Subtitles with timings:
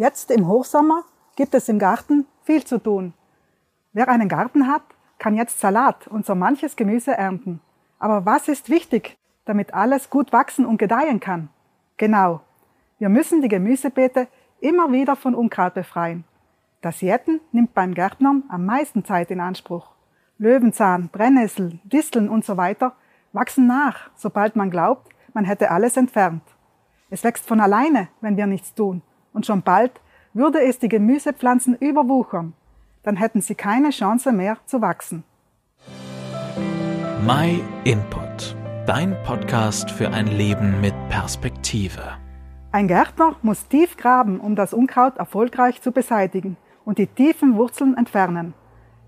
[0.00, 1.04] Jetzt im Hochsommer
[1.36, 3.12] gibt es im Garten viel zu tun.
[3.92, 4.80] Wer einen Garten hat,
[5.18, 7.60] kann jetzt Salat und so manches Gemüse ernten.
[7.98, 11.50] Aber was ist wichtig, damit alles gut wachsen und gedeihen kann?
[11.98, 12.40] Genau.
[12.98, 14.28] Wir müssen die Gemüsebeete
[14.60, 16.24] immer wieder von Unkraut befreien.
[16.80, 19.90] Das Jäten nimmt beim Gärtnern am meisten Zeit in Anspruch.
[20.38, 22.94] Löwenzahn, Brennnessel, Disteln und so weiter
[23.34, 26.42] wachsen nach, sobald man glaubt, man hätte alles entfernt.
[27.10, 29.02] Es wächst von alleine, wenn wir nichts tun,
[29.32, 29.92] und schon bald
[30.32, 32.54] würde es die Gemüsepflanzen überwuchern.
[33.02, 35.24] Dann hätten sie keine Chance mehr zu wachsen.
[37.26, 42.02] My Input, dein Podcast für ein Leben mit Perspektive.
[42.72, 47.96] Ein Gärtner muss tief graben, um das Unkraut erfolgreich zu beseitigen und die tiefen Wurzeln
[47.96, 48.54] entfernen.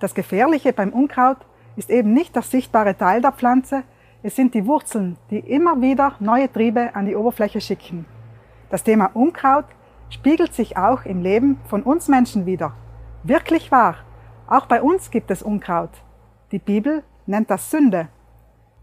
[0.00, 1.38] Das Gefährliche beim Unkraut
[1.76, 3.84] ist eben nicht das sichtbare Teil der Pflanze,
[4.22, 8.06] es sind die Wurzeln, die immer wieder neue Triebe an die Oberfläche schicken.
[8.70, 9.66] Das Thema Unkraut
[10.14, 12.72] spiegelt sich auch im Leben von uns Menschen wieder.
[13.24, 13.96] Wirklich wahr,
[14.46, 15.90] auch bei uns gibt es Unkraut.
[16.52, 18.08] Die Bibel nennt das Sünde.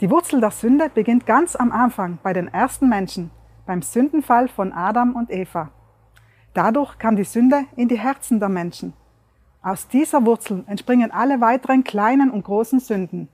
[0.00, 3.30] Die Wurzel der Sünde beginnt ganz am Anfang bei den ersten Menschen,
[3.64, 5.70] beim Sündenfall von Adam und Eva.
[6.52, 8.92] Dadurch kam die Sünde in die Herzen der Menschen.
[9.62, 13.28] Aus dieser Wurzel entspringen alle weiteren kleinen und großen Sünden.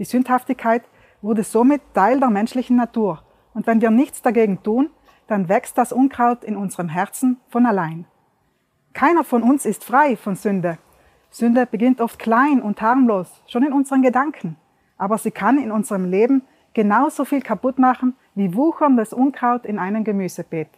[0.00, 0.82] Die Sündhaftigkeit
[1.22, 3.22] wurde somit Teil der menschlichen Natur.
[3.54, 4.90] Und wenn wir nichts dagegen tun,
[5.26, 8.06] dann wächst das Unkraut in unserem Herzen von allein.
[8.92, 10.78] Keiner von uns ist frei von Sünde.
[11.30, 14.56] Sünde beginnt oft klein und harmlos, schon in unseren Gedanken.
[14.96, 16.42] Aber sie kann in unserem Leben
[16.74, 20.68] genauso viel kaputt machen wie wucherndes Unkraut in einem Gemüsebeet.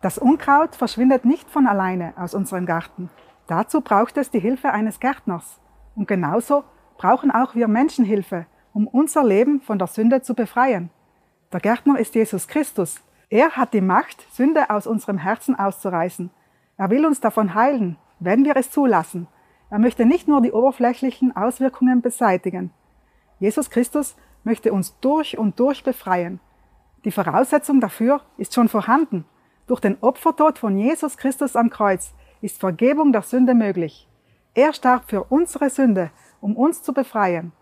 [0.00, 3.10] Das Unkraut verschwindet nicht von alleine aus unserem Garten.
[3.46, 5.60] Dazu braucht es die Hilfe eines Gärtners.
[5.94, 6.64] Und genauso
[6.96, 10.90] brauchen auch wir Menschen Hilfe, um unser Leben von der Sünde zu befreien.
[11.52, 13.02] Der Gärtner ist Jesus Christus.
[13.32, 16.30] Er hat die Macht, Sünde aus unserem Herzen auszureißen.
[16.76, 19.28] Er will uns davon heilen, wenn wir es zulassen.
[19.70, 22.72] Er möchte nicht nur die oberflächlichen Auswirkungen beseitigen.
[23.38, 26.40] Jesus Christus möchte uns durch und durch befreien.
[27.04, 29.24] Die Voraussetzung dafür ist schon vorhanden.
[29.68, 34.08] Durch den Opfertod von Jesus Christus am Kreuz ist Vergebung der Sünde möglich.
[34.54, 36.10] Er starb für unsere Sünde,
[36.40, 37.52] um uns zu befreien.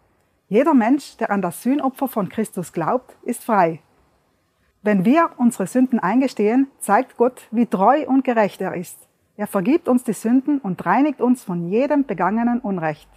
[0.48, 3.82] Jeder Mensch, der an das Sühnopfer von Christus glaubt, ist frei.
[4.82, 9.08] Wenn wir unsere Sünden eingestehen, zeigt Gott, wie treu und gerecht er ist.
[9.36, 13.08] Er vergibt uns die Sünden und reinigt uns von jedem begangenen Unrecht.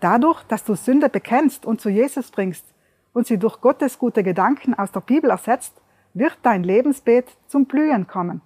[0.00, 2.64] Dadurch, dass du Sünde bekennst und zu Jesus bringst
[3.12, 5.80] und sie durch Gottes gute Gedanken aus der Bibel ersetzt,
[6.12, 8.40] wird dein Lebensbeet zum Blühen kommen.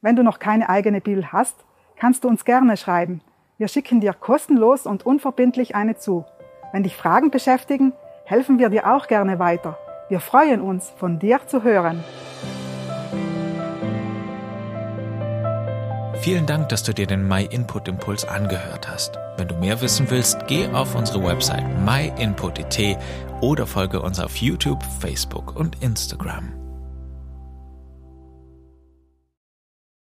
[0.00, 1.64] Wenn du noch keine eigene Bibel hast,
[1.96, 3.20] kannst du uns gerne schreiben.
[3.56, 6.24] Wir schicken dir kostenlos und unverbindlich eine zu.
[6.72, 7.92] Wenn dich Fragen beschäftigen,
[8.24, 9.76] helfen wir dir auch gerne weiter.
[10.08, 12.02] Wir freuen uns, von dir zu hören.
[16.20, 19.18] Vielen Dank, dass du dir den My Input Impuls angehört hast.
[19.36, 22.98] Wenn du mehr wissen willst, geh auf unsere Website myinput.it
[23.40, 26.67] oder folge uns auf YouTube, Facebook und Instagram.